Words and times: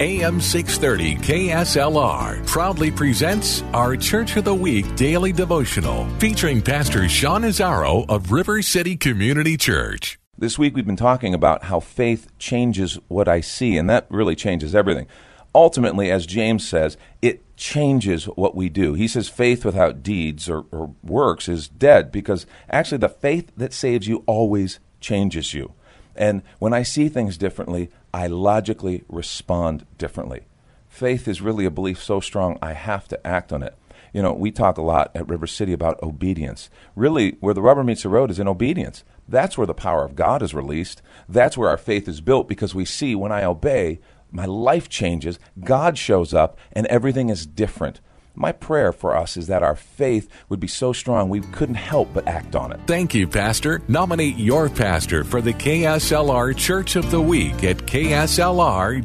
AM 0.00 0.40
630 0.40 1.22
KSLR 1.24 2.44
proudly 2.48 2.90
presents 2.90 3.62
our 3.72 3.96
Church 3.96 4.36
of 4.36 4.42
the 4.42 4.52
Week 4.52 4.96
daily 4.96 5.32
devotional 5.32 6.08
featuring 6.18 6.60
Pastor 6.60 7.08
Sean 7.08 7.42
Azzaro 7.42 8.04
of 8.08 8.32
River 8.32 8.60
City 8.60 8.96
Community 8.96 9.56
Church. 9.56 10.18
This 10.36 10.58
week 10.58 10.74
we've 10.74 10.84
been 10.84 10.96
talking 10.96 11.32
about 11.32 11.62
how 11.62 11.78
faith 11.78 12.26
changes 12.40 12.98
what 13.06 13.28
I 13.28 13.40
see, 13.40 13.76
and 13.76 13.88
that 13.88 14.08
really 14.10 14.34
changes 14.34 14.74
everything. 14.74 15.06
Ultimately, 15.54 16.10
as 16.10 16.26
James 16.26 16.68
says, 16.68 16.96
it 17.22 17.56
changes 17.56 18.24
what 18.24 18.56
we 18.56 18.68
do. 18.68 18.94
He 18.94 19.06
says 19.06 19.28
faith 19.28 19.64
without 19.64 20.02
deeds 20.02 20.50
or, 20.50 20.64
or 20.72 20.92
works 21.04 21.48
is 21.48 21.68
dead 21.68 22.10
because 22.10 22.46
actually 22.68 22.98
the 22.98 23.08
faith 23.08 23.52
that 23.56 23.72
saves 23.72 24.08
you 24.08 24.24
always 24.26 24.80
changes 24.98 25.54
you. 25.54 25.72
And 26.16 26.42
when 26.58 26.72
I 26.72 26.82
see 26.82 27.08
things 27.08 27.36
differently, 27.36 27.90
I 28.14 28.28
logically 28.28 29.02
respond 29.08 29.86
differently. 29.98 30.42
Faith 30.88 31.26
is 31.26 31.42
really 31.42 31.64
a 31.64 31.70
belief 31.70 32.00
so 32.00 32.20
strong, 32.20 32.60
I 32.62 32.72
have 32.72 33.08
to 33.08 33.26
act 33.26 33.52
on 33.52 33.60
it. 33.64 33.74
You 34.12 34.22
know, 34.22 34.32
we 34.32 34.52
talk 34.52 34.78
a 34.78 34.82
lot 34.82 35.10
at 35.16 35.28
River 35.28 35.48
City 35.48 35.72
about 35.72 36.00
obedience. 36.00 36.70
Really, 36.94 37.32
where 37.40 37.54
the 37.54 37.60
rubber 37.60 37.82
meets 37.82 38.04
the 38.04 38.08
road 38.08 38.30
is 38.30 38.38
in 38.38 38.46
obedience. 38.46 39.02
That's 39.26 39.58
where 39.58 39.66
the 39.66 39.74
power 39.74 40.04
of 40.04 40.14
God 40.14 40.42
is 40.42 40.54
released. 40.54 41.02
That's 41.28 41.58
where 41.58 41.68
our 41.68 41.76
faith 41.76 42.06
is 42.06 42.20
built 42.20 42.46
because 42.46 42.72
we 42.72 42.84
see 42.84 43.16
when 43.16 43.32
I 43.32 43.42
obey, 43.42 43.98
my 44.30 44.44
life 44.44 44.88
changes, 44.88 45.40
God 45.64 45.98
shows 45.98 46.32
up, 46.32 46.56
and 46.70 46.86
everything 46.86 47.30
is 47.30 47.46
different. 47.46 48.00
My 48.34 48.52
prayer 48.52 48.92
for 48.92 49.16
us 49.16 49.36
is 49.36 49.46
that 49.46 49.62
our 49.62 49.76
faith 49.76 50.28
would 50.48 50.60
be 50.60 50.66
so 50.66 50.92
strong 50.92 51.28
we 51.28 51.40
couldn't 51.40 51.76
help 51.76 52.12
but 52.12 52.26
act 52.26 52.56
on 52.56 52.72
it. 52.72 52.80
Thank 52.86 53.14
you, 53.14 53.26
Pastor. 53.28 53.80
Nominate 53.88 54.36
your 54.36 54.68
pastor 54.68 55.24
for 55.24 55.40
the 55.40 55.52
KSLR 55.52 56.56
Church 56.56 56.96
of 56.96 57.10
the 57.10 57.20
Week 57.20 57.64
at 57.64 57.78
kslr.com. 57.78 59.04